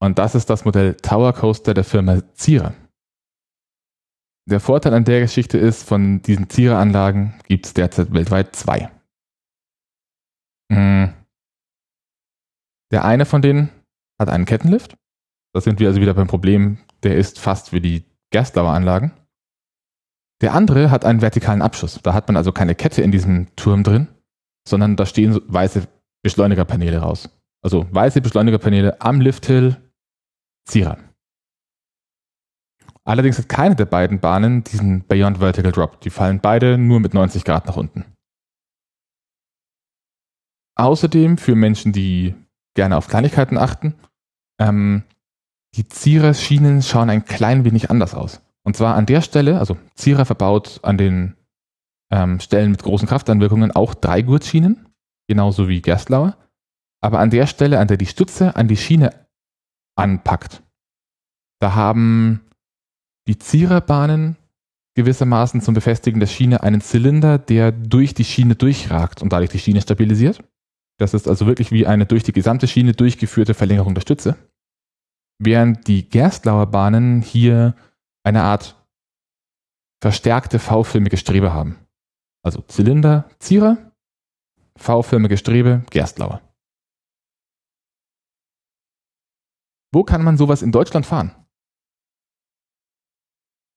Und 0.00 0.18
das 0.18 0.34
ist 0.34 0.48
das 0.48 0.64
Modell 0.64 0.94
Tower 0.94 1.32
Coaster 1.32 1.74
der 1.74 1.84
Firma 1.84 2.22
Zierer. 2.34 2.74
Der 4.48 4.60
Vorteil 4.60 4.94
an 4.94 5.04
der 5.04 5.20
Geschichte 5.20 5.58
ist, 5.58 5.82
von 5.86 6.22
diesen 6.22 6.48
Zierer-Anlagen 6.48 7.38
gibt 7.48 7.66
es 7.66 7.74
derzeit 7.74 8.12
weltweit 8.12 8.56
zwei. 8.56 8.90
Hm. 10.72 11.12
Der 12.90 13.04
eine 13.04 13.26
von 13.26 13.42
denen 13.42 13.70
hat 14.18 14.28
einen 14.28 14.44
Kettenlift. 14.44 14.96
Da 15.54 15.60
sind 15.60 15.80
wir 15.80 15.88
also 15.88 16.00
wieder 16.00 16.14
beim 16.14 16.26
Problem, 16.26 16.78
der 17.02 17.16
ist 17.16 17.38
fast 17.38 17.72
wie 17.72 17.80
die 17.80 18.04
Gerstlauer 18.30 18.72
Anlagen. 18.72 19.12
Der 20.40 20.54
andere 20.54 20.90
hat 20.90 21.04
einen 21.04 21.20
vertikalen 21.20 21.62
Abschuss. 21.62 22.00
Da 22.02 22.14
hat 22.14 22.28
man 22.28 22.36
also 22.36 22.52
keine 22.52 22.74
Kette 22.74 23.02
in 23.02 23.10
diesem 23.10 23.54
Turm 23.56 23.82
drin, 23.82 24.08
sondern 24.66 24.96
da 24.96 25.06
stehen 25.06 25.40
weiße 25.46 25.88
Beschleunigerpaneele 26.22 26.98
raus. 26.98 27.28
Also 27.62 27.86
weiße 27.90 28.20
Beschleunigerpaneele 28.20 29.00
am 29.00 29.20
Lifthill 29.20 29.76
Zierer. 30.66 30.98
Allerdings 33.04 33.38
hat 33.38 33.48
keine 33.48 33.74
der 33.74 33.86
beiden 33.86 34.20
Bahnen 34.20 34.64
diesen 34.64 35.06
Beyond 35.06 35.38
Vertical 35.38 35.72
Drop. 35.72 36.00
Die 36.02 36.10
fallen 36.10 36.40
beide 36.40 36.76
nur 36.76 37.00
mit 37.00 37.14
90 37.14 37.42
Grad 37.42 37.66
nach 37.66 37.76
unten. 37.76 38.04
Außerdem 40.78 41.38
für 41.38 41.54
Menschen, 41.54 41.92
die 41.92 42.34
gerne 42.74 42.96
auf 42.96 43.08
Kleinigkeiten 43.08 43.58
achten, 43.58 43.94
ähm, 44.60 45.02
die 45.74 45.88
Zierer-Schienen 45.88 46.82
schauen 46.82 47.10
ein 47.10 47.24
klein 47.24 47.64
wenig 47.64 47.90
anders 47.90 48.14
aus. 48.14 48.40
Und 48.62 48.76
zwar 48.76 48.94
an 48.94 49.06
der 49.06 49.20
Stelle, 49.20 49.58
also 49.58 49.76
Zierer 49.94 50.24
verbaut 50.24 50.80
an 50.82 50.96
den 50.96 51.36
ähm, 52.10 52.40
Stellen 52.40 52.70
mit 52.70 52.82
großen 52.82 53.08
Kraftanwirkungen 53.08 53.72
auch 53.72 53.94
drei 53.94 54.22
Gurtschienen, 54.22 54.86
genauso 55.26 55.68
wie 55.68 55.82
Gerstlauer. 55.82 56.36
Aber 57.00 57.18
an 57.18 57.30
der 57.30 57.46
Stelle, 57.46 57.78
an 57.78 57.88
der 57.88 57.96
die 57.96 58.06
Stütze 58.06 58.56
an 58.56 58.68
die 58.68 58.76
Schiene 58.76 59.26
anpackt, 59.96 60.62
da 61.60 61.74
haben 61.74 62.40
die 63.26 63.38
Ziererbahnen 63.38 64.36
gewissermaßen 64.94 65.60
zum 65.60 65.74
Befestigen 65.74 66.20
der 66.20 66.26
Schiene 66.26 66.62
einen 66.62 66.80
Zylinder, 66.80 67.38
der 67.38 67.72
durch 67.72 68.14
die 68.14 68.24
Schiene 68.24 68.54
durchragt 68.54 69.22
und 69.22 69.32
dadurch 69.32 69.50
die 69.50 69.58
Schiene 69.58 69.80
stabilisiert. 69.80 70.42
Das 70.98 71.14
ist 71.14 71.28
also 71.28 71.46
wirklich 71.46 71.70
wie 71.70 71.86
eine 71.86 72.06
durch 72.06 72.24
die 72.24 72.32
gesamte 72.32 72.66
Schiene 72.66 72.92
durchgeführte 72.92 73.54
Verlängerung 73.54 73.94
der 73.94 74.02
Stütze. 74.02 74.36
Während 75.40 75.86
die 75.86 76.08
Gerstlauer 76.08 76.66
Bahnen 76.66 77.22
hier 77.22 77.76
eine 78.24 78.42
Art 78.42 78.74
verstärkte 80.02 80.58
V-förmige 80.58 81.16
Strebe 81.16 81.52
haben. 81.52 81.78
Also 82.44 82.62
Zylinder, 82.62 83.30
Zierer, 83.38 83.92
V-förmige 84.76 85.36
Strebe, 85.36 85.84
Gerstlauer. 85.90 86.40
Wo 89.92 90.04
kann 90.04 90.22
man 90.22 90.36
sowas 90.36 90.62
in 90.62 90.72
Deutschland 90.72 91.06
fahren? 91.06 91.34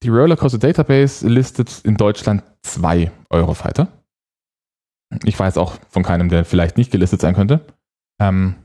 Die 0.04 0.10
Rollercoaster 0.10 0.58
Database 0.58 1.28
listet 1.28 1.82
in 1.86 1.96
Deutschland 1.96 2.44
zwei 2.64 3.12
Eurofighter. 3.30 4.01
Ich 5.24 5.38
weiß 5.38 5.58
auch 5.58 5.78
von 5.90 6.04
keinem, 6.04 6.30
der 6.30 6.46
vielleicht 6.46 6.78
nicht 6.78 6.92
gelistet 6.92 7.22
sein 7.22 7.36
könnte. 7.36 7.66
Ähm, 8.20 8.56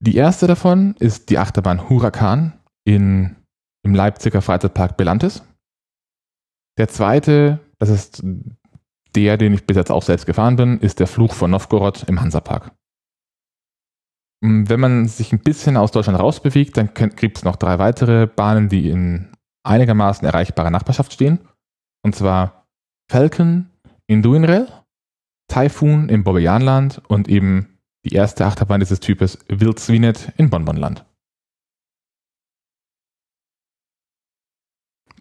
die 0.00 0.16
erste 0.16 0.46
davon 0.46 0.94
ist 0.98 1.30
die 1.30 1.38
Achterbahn 1.38 1.88
Huracan 1.88 2.58
in, 2.84 3.36
im 3.84 3.94
Leipziger 3.94 4.42
Freizeitpark 4.42 4.96
Belantis. 4.96 5.42
Der 6.78 6.88
zweite, 6.88 7.58
das 7.78 7.88
ist 7.88 8.22
der, 9.16 9.36
den 9.36 9.54
ich 9.54 9.66
bis 9.66 9.76
jetzt 9.76 9.90
auch 9.90 10.02
selbst 10.02 10.26
gefahren 10.26 10.56
bin, 10.56 10.78
ist 10.78 11.00
der 11.00 11.08
Fluch 11.08 11.34
von 11.34 11.50
Novgorod 11.50 12.04
im 12.04 12.20
Hansapark. 12.20 12.70
Wenn 14.40 14.78
man 14.78 15.08
sich 15.08 15.32
ein 15.32 15.40
bisschen 15.40 15.76
aus 15.76 15.90
Deutschland 15.90 16.20
rausbewegt, 16.20 16.76
dann 16.76 16.94
gibt 16.94 17.38
es 17.38 17.44
noch 17.44 17.56
drei 17.56 17.80
weitere 17.80 18.28
Bahnen, 18.28 18.68
die 18.68 18.88
in 18.88 19.32
einigermaßen 19.66 20.26
erreichbarer 20.26 20.70
Nachbarschaft 20.70 21.12
stehen. 21.12 21.40
Und 22.04 22.14
zwar 22.14 22.66
Falcon 23.10 23.70
in 24.06 24.22
Duinrel, 24.22 24.68
Typhoon 25.58 26.08
im 26.08 26.22
Bobbejaanland 26.22 27.02
und 27.08 27.28
eben 27.28 27.78
die 28.04 28.14
erste 28.14 28.46
Achterbahn 28.46 28.78
dieses 28.78 29.00
Types 29.00 29.38
Wildsvinet 29.48 30.32
in 30.36 30.50
Bonbonland. 30.50 31.04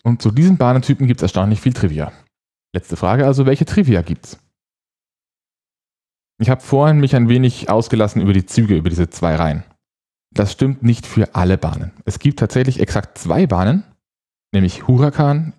Und 0.03 0.21
zu 0.21 0.29
diesen 0.29 0.57
Bahnentypen 0.57 1.07
gibt 1.07 1.21
es 1.21 1.23
erstaunlich 1.23 1.59
viel 1.59 1.73
Trivia. 1.73 2.11
Letzte 2.71 2.97
Frage 2.97 3.25
also, 3.25 3.47
welche 3.47 3.65
Trivia 3.65 4.03
gibt's? 4.03 4.37
Ich 6.39 6.51
habe 6.51 6.61
vorhin 6.61 6.99
mich 6.99 7.15
ein 7.15 7.29
wenig 7.29 7.71
ausgelassen 7.71 8.21
über 8.21 8.33
die 8.33 8.45
Züge, 8.45 8.77
über 8.77 8.89
diese 8.89 9.09
zwei 9.09 9.35
Reihen. 9.35 9.63
Das 10.31 10.51
stimmt 10.51 10.83
nicht 10.83 11.07
für 11.07 11.33
alle 11.33 11.57
Bahnen. 11.57 11.93
Es 12.05 12.19
gibt 12.19 12.37
tatsächlich 12.37 12.79
exakt 12.79 13.17
zwei 13.17 13.47
Bahnen, 13.47 13.83
nämlich 14.53 14.87
Huracan 14.87 15.53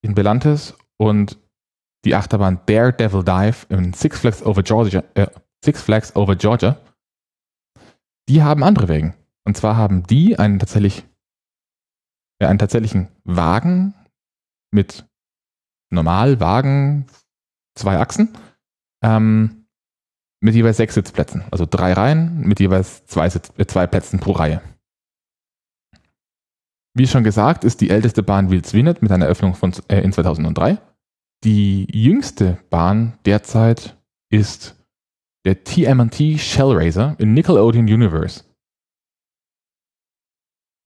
in 0.00 0.14
Belantes 0.14 0.78
und 0.96 1.38
die 2.04 2.14
Achterbahn 2.14 2.60
Daredevil 2.66 3.24
Dive 3.24 3.66
in 3.68 3.92
Six 3.92 4.20
Flags 4.20 4.42
Over 4.42 4.62
Georgia, 4.62 5.04
äh, 5.14 5.26
Six 5.64 5.82
Flags 5.82 6.14
Over 6.16 6.36
Georgia. 6.36 6.76
Die 8.28 8.42
haben 8.42 8.62
andere 8.62 8.88
Wegen. 8.88 9.14
Und 9.44 9.56
zwar 9.56 9.76
haben 9.76 10.04
die 10.04 10.38
einen 10.38 10.58
tatsächlich 10.58 11.04
äh, 12.38 12.46
einen 12.46 12.58
tatsächlichen 12.58 13.08
Wagen 13.24 13.94
mit 14.70 15.06
Normalwagen, 15.90 17.06
zwei 17.76 17.98
Achsen, 17.98 18.36
ähm, 19.02 19.66
mit 20.40 20.54
jeweils 20.54 20.76
sechs 20.76 20.94
Sitzplätzen. 20.94 21.44
Also 21.50 21.66
drei 21.68 21.92
Reihen 21.92 22.40
mit 22.40 22.60
jeweils 22.60 23.06
zwei, 23.06 23.28
Sitz, 23.30 23.52
äh, 23.56 23.66
zwei 23.66 23.86
Plätzen 23.86 24.20
pro 24.20 24.32
Reihe. 24.32 24.60
Wie 26.96 27.06
schon 27.06 27.24
gesagt, 27.24 27.64
ist 27.64 27.80
die 27.80 27.90
älteste 27.90 28.22
Bahn 28.22 28.50
Wilswinet 28.50 29.02
mit 29.02 29.10
einer 29.10 29.24
Eröffnung 29.24 29.54
von, 29.54 29.72
äh, 29.88 30.00
in 30.00 30.12
2003. 30.12 30.78
Die 31.44 31.86
jüngste 31.92 32.58
Bahn 32.70 33.18
derzeit 33.26 33.98
ist 34.30 34.82
der 35.44 35.62
TMNT 35.62 36.40
Shellraiser 36.40 37.16
in 37.18 37.34
Nickelodeon 37.34 37.84
Universe. 37.84 38.44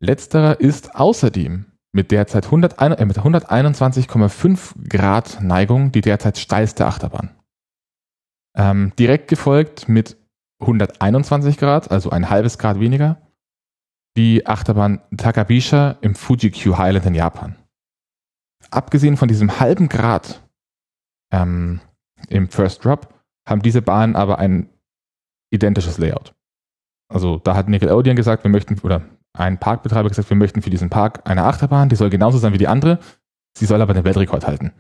Letzterer 0.03 0.59
ist 0.59 0.97
außerdem 0.97 1.67
mit 1.93 2.11
derzeit 2.11 2.47
100, 2.47 2.73
äh, 2.73 2.77
121,5 2.77 4.75
Grad 4.89 5.41
Neigung 5.41 5.93
die 5.93 6.01
derzeit 6.01 6.39
steilste 6.39 6.87
Achterbahn. 6.87 7.37
Ähm, 8.57 8.93
direkt 8.99 9.29
gefolgt 9.29 9.89
mit 9.89 10.17
121 10.61 11.57
Grad, 11.57 11.93
also 11.93 12.11
ein 12.11 12.31
halbes 12.31 12.59
Grad 12.59 12.81
weniger, 12.81 13.23
die 14.17 14.45
Achterbahn 14.45 15.03
Takabisha 15.17 15.99
im 16.01 16.17
Fuji-Q 16.17 16.77
Highland 16.79 17.07
in 17.07 17.15
Japan. 17.15 17.57
Abgesehen 18.71 19.17
von 19.17 19.29
diesem 19.29 19.61
halben 19.61 19.89
Grad 19.89 20.48
ähm, 21.31 21.81
im 22.29 22.49
First 22.49 22.85
Drop 22.85 23.15
haben 23.47 23.63
diese 23.63 23.83
Bahnen 23.83 24.17
aber 24.17 24.39
ein 24.39 24.69
identisches 25.51 25.99
Layout. 25.99 26.35
Also 27.09 27.39
da 27.39 27.55
hat 27.55 27.69
Nickelodeon 27.69 28.17
gesagt, 28.17 28.45
wir 28.45 28.51
möchten, 28.51 28.79
oder 28.81 29.03
ein 29.33 29.59
Parkbetreiber 29.59 30.09
gesagt, 30.09 30.29
wir 30.29 30.37
möchten 30.37 30.63
für 30.63 30.71
diesen 30.71 30.91
Park 30.91 31.29
eine 31.29 31.45
Achterbahn, 31.45 31.89
die 31.89 31.97
soll 31.97 32.11
genauso 32.11 32.39
sein 32.39 32.53
wie 32.53 32.59
die 32.59 32.69
andere, 32.69 32.99
sie 33.57 33.67
soll 33.67 33.81
aber 33.81 33.95
den 33.95 34.05
Weltrekord 34.05 34.47
halten. 34.47 34.73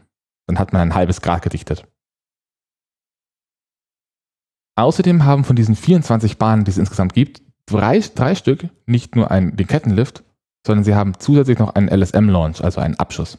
Dann 0.46 0.58
hat 0.58 0.72
man 0.72 0.82
ein 0.82 0.94
halbes 0.94 1.22
Grad 1.22 1.42
gedichtet. 1.42 1.86
Außerdem 4.76 5.24
haben 5.24 5.44
von 5.44 5.56
diesen 5.56 5.74
24 5.74 6.38
Bahnen, 6.38 6.64
die 6.64 6.70
es 6.70 6.78
insgesamt 6.78 7.12
gibt, 7.12 7.42
drei, 7.66 7.98
drei 7.98 8.34
Stück 8.34 8.68
nicht 8.86 9.16
nur 9.16 9.30
einen, 9.30 9.56
den 9.56 9.66
Kettenlift, 9.66 10.22
sondern 10.66 10.84
sie 10.84 10.94
haben 10.94 11.18
zusätzlich 11.18 11.58
noch 11.58 11.74
einen 11.74 11.88
LSM-Launch, 11.88 12.62
also 12.62 12.80
einen 12.80 12.94
Abschuss. 12.96 13.38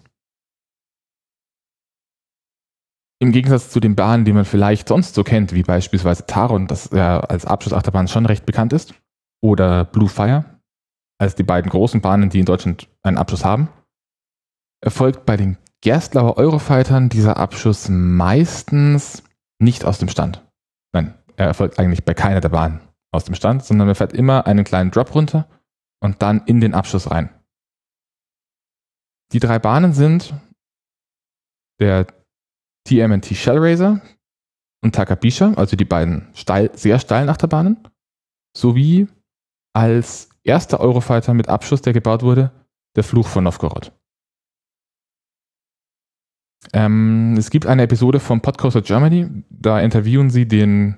Im 3.21 3.33
Gegensatz 3.33 3.69
zu 3.69 3.81
den 3.81 3.95
Bahnen, 3.95 4.23
die 4.23 4.31
man 4.31 4.45
vielleicht 4.45 4.87
sonst 4.87 5.13
so 5.13 5.23
kennt, 5.23 5.53
wie 5.53 5.63
beispielsweise 5.63 6.25
Taron, 6.25 6.67
das 6.67 6.89
ja 6.91 7.19
als 7.19 7.45
Abschussachterbahn 7.45 8.07
schon 8.07 8.25
recht 8.25 8.45
bekannt 8.45 8.71
ist, 8.71 8.93
oder 9.41 9.83
Blue 9.85 10.07
Fire, 10.07 10.45
als 11.19 11.35
die 11.35 11.43
beiden 11.43 11.69
großen 11.69 11.99
Bahnen, 11.99 12.29
die 12.29 12.39
in 12.39 12.45
Deutschland 12.45 12.87
einen 13.03 13.17
Abschuss 13.17 13.43
haben, 13.43 13.67
erfolgt 14.81 15.25
bei 15.25 15.35
den 15.35 15.57
Gerstlauer 15.81 16.37
Eurofightern 16.37 17.09
dieser 17.09 17.37
Abschuss 17.37 17.89
meistens 17.89 19.23
nicht 19.59 19.83
aus 19.83 19.99
dem 19.99 20.09
Stand. 20.09 20.45
Nein, 20.93 21.13
er 21.35 21.47
erfolgt 21.47 21.77
eigentlich 21.77 22.05
bei 22.05 22.13
keiner 22.13 22.41
der 22.41 22.49
Bahnen 22.49 22.79
aus 23.11 23.25
dem 23.25 23.35
Stand, 23.35 23.63
sondern 23.65 23.87
man 23.87 23.95
fährt 23.95 24.13
immer 24.13 24.47
einen 24.47 24.63
kleinen 24.63 24.91
Drop 24.91 25.13
runter 25.13 25.47
und 26.01 26.21
dann 26.21 26.41
in 26.45 26.61
den 26.61 26.73
Abschuss 26.73 27.11
rein. 27.11 27.29
Die 29.33 29.39
drei 29.39 29.59
Bahnen 29.59 29.93
sind 29.93 30.33
der 31.79 32.07
TMNT 32.89 33.35
Shellraiser 33.35 34.01
und 34.81 34.95
Takabisha, 34.95 35.53
also 35.55 35.75
die 35.75 35.85
beiden 35.85 36.27
steil, 36.33 36.71
sehr 36.73 36.99
steilen 36.99 37.29
Achterbahnen, 37.29 37.77
sowie 38.57 39.07
als 39.73 40.29
erster 40.43 40.79
Eurofighter 40.79 41.35
mit 41.35 41.49
Abschuss, 41.49 41.81
der 41.83 41.93
gebaut 41.93 42.23
wurde, 42.23 42.51
der 42.95 43.03
Fluch 43.03 43.27
von 43.27 43.43
Novgorod. 43.43 43.91
Ähm, 46.73 47.35
es 47.37 47.51
gibt 47.51 47.67
eine 47.67 47.83
Episode 47.83 48.19
vom 48.19 48.41
Podcaster 48.41 48.81
Germany, 48.81 49.43
da 49.49 49.79
interviewen 49.79 50.31
sie 50.31 50.47
den 50.47 50.97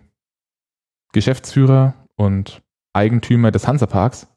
Geschäftsführer 1.12 2.08
und 2.16 2.64
Eigentümer 2.94 3.52
des 3.52 3.68
Hansaparks. 3.68 4.28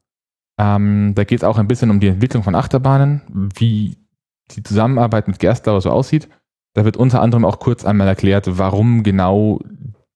Ähm, 0.58 1.14
da 1.14 1.22
geht 1.22 1.38
es 1.38 1.44
auch 1.44 1.58
ein 1.58 1.68
bisschen 1.68 1.90
um 1.90 2.00
die 2.00 2.08
Entwicklung 2.08 2.42
von 2.42 2.56
Achterbahnen, 2.56 3.22
wie 3.54 3.96
die 4.50 4.62
Zusammenarbeit 4.64 5.28
mit 5.28 5.38
Gerstlauer 5.38 5.80
so 5.80 5.90
aussieht. 5.90 6.28
Da 6.74 6.84
wird 6.84 6.96
unter 6.96 7.22
anderem 7.22 7.44
auch 7.44 7.60
kurz 7.60 7.84
einmal 7.84 8.08
erklärt, 8.08 8.58
warum 8.58 9.02
genau 9.02 9.60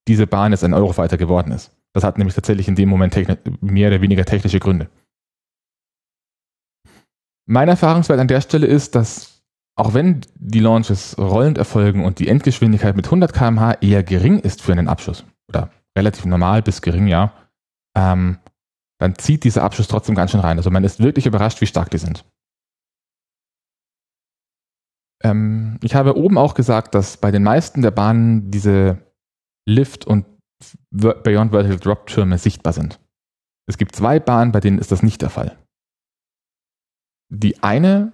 diese 0.09 0.27
Bahn 0.27 0.53
jetzt 0.53 0.65
ein 0.65 0.75
Eurofighter 0.75 1.17
geworden 1.17 1.53
ist. 1.53 1.73
Das 1.93 2.05
hat 2.05 2.19
nämlich 2.19 2.35
tatsächlich 2.35 2.69
in 2.69 2.75
dem 2.75 2.89
Moment 2.89 3.17
mehr 3.61 3.89
oder 3.89 4.01
weniger 4.01 4.25
technische 4.25 4.59
Gründe. 4.59 4.89
Mein 7.47 7.69
Erfahrungswert 7.69 8.21
an 8.21 8.29
der 8.29 8.41
Stelle 8.41 8.67
ist, 8.67 8.95
dass 8.95 9.43
auch 9.77 9.95
wenn 9.95 10.23
die 10.35 10.61
Launches 10.61 11.17
rollend 11.19 11.57
erfolgen 11.57 12.05
und 12.05 12.19
die 12.19 12.29
Endgeschwindigkeit 12.29 12.97
mit 12.97 13.07
100 13.07 13.33
km/h 13.33 13.75
eher 13.81 14.03
gering 14.03 14.41
ist 14.41 14.61
für 14.61 14.73
einen 14.73 14.89
Abschuss, 14.89 15.25
oder 15.49 15.71
relativ 15.97 16.25
normal 16.27 16.63
bis 16.63 16.83
gering, 16.83 17.07
ja, 17.07 17.33
ähm, 17.97 18.39
dann 19.01 19.17
zieht 19.17 19.45
dieser 19.45 19.63
Abschuss 19.63 19.87
trotzdem 19.87 20.17
ganz 20.17 20.33
schön 20.33 20.41
rein. 20.41 20.59
Also 20.59 20.71
man 20.71 20.83
ist 20.83 21.01
wirklich 21.01 21.27
überrascht, 21.27 21.61
wie 21.61 21.67
stark 21.67 21.91
die 21.91 21.99
sind. 21.99 22.25
Ähm, 25.23 25.79
ich 25.83 25.95
habe 25.95 26.17
oben 26.17 26.39
auch 26.39 26.55
gesagt, 26.55 26.95
dass 26.95 27.17
bei 27.17 27.31
den 27.31 27.43
meisten 27.43 27.83
der 27.83 27.91
Bahnen 27.91 28.51
diese 28.51 28.99
Lift- 29.67 30.07
und 30.07 30.27
Beyond 30.91 31.53
Vertical 31.53 31.79
Drop-Türme 31.79 32.39
sichtbar 32.39 32.73
sind. 32.73 33.01
Es 33.69 33.79
gibt 33.79 33.95
zwei 33.95 34.19
Bahnen, 34.19 34.53
bei 34.53 34.61
denen 34.61 34.79
ist 34.79 34.91
das 34.91 35.03
nicht 35.03 35.23
der 35.23 35.31
Fall. 35.31 35.59
Die 37.31 37.63
eine 37.63 38.13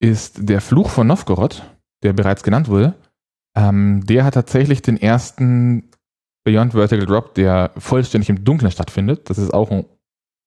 ist 0.00 0.48
der 0.48 0.60
Fluch 0.60 0.90
von 0.90 1.06
Novgorod, 1.06 1.64
der 2.02 2.12
bereits 2.12 2.42
genannt 2.42 2.68
wurde. 2.68 2.94
Ähm, 3.56 4.04
der 4.04 4.24
hat 4.24 4.34
tatsächlich 4.34 4.82
den 4.82 5.00
ersten 5.00 5.90
Beyond 6.44 6.72
Vertical 6.72 7.06
Drop, 7.06 7.34
der 7.34 7.72
vollständig 7.78 8.28
im 8.28 8.44
Dunkeln 8.44 8.70
stattfindet. 8.70 9.30
Das 9.30 9.38
ist 9.38 9.54
auch 9.54 9.70
ein 9.70 9.86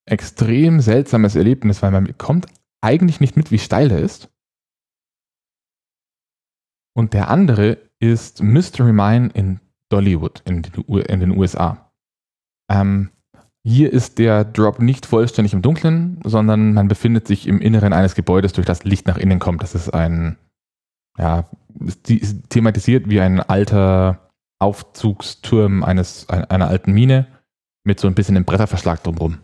extrem 0.08 0.80
seltsames 0.80 1.34
Erlebnis, 1.34 1.82
weil 1.82 1.90
man 1.90 2.04
bekommt 2.04 2.46
eigentlich 2.82 3.20
nicht 3.20 3.36
mit, 3.36 3.50
wie 3.50 3.58
steil 3.58 3.88
der 3.88 4.00
ist. 4.00 4.28
Und 6.96 7.12
der 7.12 7.28
andere 7.28 7.76
ist 7.98 8.42
Mystery 8.42 8.94
Mine 8.94 9.28
in 9.34 9.60
Dollywood 9.90 10.40
in 10.46 10.62
den, 10.62 10.72
in 10.84 11.20
den 11.20 11.36
USA. 11.36 11.92
Ähm, 12.70 13.10
hier 13.62 13.92
ist 13.92 14.18
der 14.18 14.44
Drop 14.44 14.80
nicht 14.80 15.04
vollständig 15.04 15.52
im 15.52 15.60
Dunkeln, 15.60 16.20
sondern 16.24 16.72
man 16.72 16.88
befindet 16.88 17.26
sich 17.26 17.46
im 17.46 17.60
Inneren 17.60 17.92
eines 17.92 18.14
Gebäudes, 18.14 18.54
durch 18.54 18.66
das 18.66 18.84
Licht 18.84 19.06
nach 19.06 19.18
innen 19.18 19.40
kommt. 19.40 19.62
Das 19.62 19.74
ist 19.74 19.90
ein, 19.90 20.38
ja, 21.18 21.50
ist 22.08 22.48
thematisiert 22.48 23.10
wie 23.10 23.20
ein 23.20 23.40
alter 23.40 24.30
Aufzugsturm 24.58 25.84
eines, 25.84 26.30
einer 26.30 26.68
alten 26.68 26.92
Mine 26.92 27.26
mit 27.84 28.00
so 28.00 28.08
ein 28.08 28.14
bisschen 28.14 28.36
einem 28.36 28.46
Bretterverschlag 28.46 29.02
drumherum. 29.04 29.38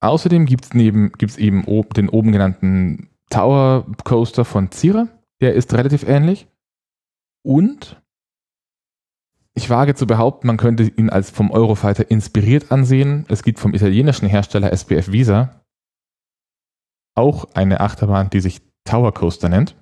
Außerdem 0.00 0.46
gibt 0.46 0.66
es 0.66 0.70
gibt's 0.70 1.36
eben 1.36 1.64
den 1.94 2.08
oben 2.08 2.30
genannten 2.30 3.08
Tower 3.34 3.84
Coaster 4.04 4.44
von 4.44 4.70
Zira. 4.70 5.08
Der 5.40 5.54
ist 5.54 5.74
relativ 5.74 6.04
ähnlich. 6.04 6.46
Und 7.44 8.00
ich 9.54 9.70
wage 9.70 9.96
zu 9.96 10.06
behaupten, 10.06 10.46
man 10.46 10.56
könnte 10.56 10.84
ihn 10.84 11.10
als 11.10 11.30
vom 11.30 11.50
Eurofighter 11.50 12.10
inspiriert 12.10 12.70
ansehen. 12.70 13.26
Es 13.28 13.42
gibt 13.42 13.58
vom 13.58 13.74
italienischen 13.74 14.28
Hersteller 14.28 14.72
SPF 14.72 15.10
Visa 15.10 15.60
auch 17.16 17.52
eine 17.54 17.80
Achterbahn, 17.80 18.30
die 18.30 18.40
sich 18.40 18.60
Tower 18.84 19.12
Coaster 19.12 19.48
nennt. 19.48 19.76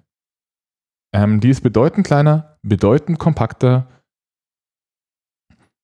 Ähm, 1.15 1.41
die 1.41 1.51
ist 1.51 1.63
bedeutend 1.63 2.07
kleiner, 2.07 2.59
bedeutend 2.63 3.19
kompakter, 3.19 3.89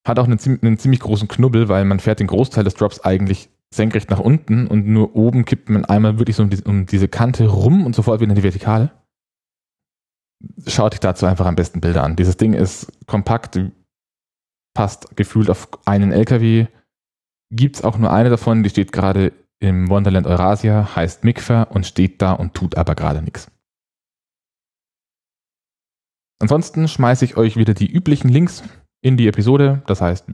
hat 0.06 0.18
auch 0.18 0.24
einen, 0.24 0.38
einen, 0.62 0.78
ziemlich 0.78 1.00
großen 1.00 1.28
Knubbel, 1.28 1.68
weil 1.68 1.84
man 1.84 2.00
fährt 2.00 2.20
den 2.20 2.26
Großteil 2.28 2.64
des 2.64 2.74
Drops 2.74 3.00
eigentlich 3.00 3.50
senkrecht 3.74 4.10
nach 4.10 4.20
unten 4.20 4.66
und 4.66 4.86
nur 4.86 5.14
oben 5.14 5.44
kippt 5.44 5.68
man 5.68 5.84
einmal 5.84 6.18
wirklich 6.18 6.36
so 6.36 6.42
um, 6.42 6.50
die, 6.50 6.62
um 6.64 6.86
diese 6.86 7.08
Kante 7.08 7.46
rum 7.46 7.84
und 7.84 7.94
sofort 7.94 8.20
wieder 8.20 8.30
in 8.30 8.36
die 8.36 8.42
Vertikale. 8.42 8.92
Schaut 10.66 10.94
euch 10.94 11.00
dazu 11.00 11.26
einfach 11.26 11.46
am 11.46 11.56
besten 11.56 11.80
Bilder 11.80 12.04
an. 12.04 12.16
Dieses 12.16 12.36
Ding 12.36 12.54
ist 12.54 12.92
kompakt, 13.06 13.58
passt 14.74 15.16
gefühlt 15.16 15.50
auf 15.50 15.68
einen 15.86 16.12
LKW. 16.12 16.66
Gibt 17.50 17.76
es 17.76 17.84
auch 17.84 17.98
nur 17.98 18.12
eine 18.12 18.30
davon, 18.30 18.62
die 18.62 18.70
steht 18.70 18.92
gerade 18.92 19.32
im 19.60 19.88
Wonderland 19.90 20.26
Eurasia, 20.26 20.94
heißt 20.94 21.24
Mikfa 21.24 21.64
und 21.64 21.86
steht 21.86 22.22
da 22.22 22.32
und 22.32 22.54
tut 22.54 22.76
aber 22.76 22.94
gerade 22.94 23.22
nichts. 23.22 23.50
Ansonsten 26.40 26.86
schmeiße 26.86 27.24
ich 27.24 27.36
euch 27.36 27.56
wieder 27.56 27.74
die 27.74 27.90
üblichen 27.90 28.28
Links 28.28 28.62
in 29.02 29.16
die 29.16 29.26
Episode, 29.26 29.82
das 29.86 30.00
heißt 30.00 30.26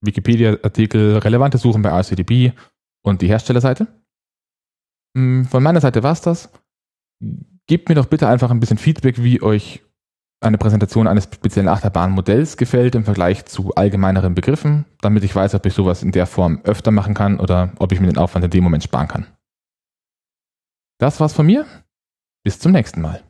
Wikipedia-Artikel, 0.00 1.18
relevante 1.18 1.58
Suchen 1.58 1.82
bei 1.82 1.90
RCDB 1.90 2.52
und 3.02 3.22
die 3.22 3.28
Herstellerseite. 3.28 3.86
Hm, 5.16 5.46
von 5.46 5.62
meiner 5.62 5.80
Seite 5.80 6.02
war 6.02 6.12
es 6.12 6.20
das. 6.20 6.50
Gebt 7.66 7.88
mir 7.88 7.94
doch 7.94 8.06
bitte 8.06 8.28
einfach 8.28 8.50
ein 8.50 8.60
bisschen 8.60 8.78
Feedback, 8.78 9.22
wie 9.22 9.42
euch 9.42 9.82
eine 10.40 10.58
Präsentation 10.58 11.08
eines 11.08 11.24
speziellen 11.24 11.68
Achterbahnmodells 11.68 12.56
gefällt 12.56 12.94
im 12.94 13.04
Vergleich 13.04 13.44
zu 13.46 13.74
allgemeineren 13.74 14.34
Begriffen, 14.34 14.84
damit 15.00 15.24
ich 15.24 15.34
weiß, 15.34 15.54
ob 15.54 15.66
ich 15.66 15.74
sowas 15.74 16.02
in 16.02 16.12
der 16.12 16.26
Form 16.26 16.60
öfter 16.64 16.92
machen 16.92 17.14
kann 17.14 17.40
oder 17.40 17.72
ob 17.78 17.92
ich 17.92 18.00
mir 18.00 18.06
den 18.06 18.18
Aufwand 18.18 18.44
in 18.44 18.50
dem 18.52 18.64
Moment 18.64 18.84
sparen 18.84 19.08
kann. 19.08 19.26
Das 20.98 21.18
war's 21.20 21.32
von 21.32 21.46
mir. 21.46 21.66
Bis 22.44 22.58
zum 22.58 22.72
nächsten 22.72 23.00
Mal. 23.00 23.27